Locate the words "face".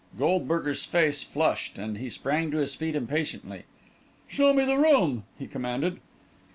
0.83-1.21